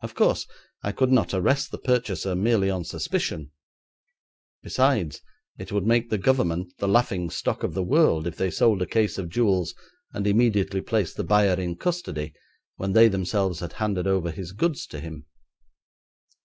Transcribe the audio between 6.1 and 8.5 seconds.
Government the laughing stock of the world if they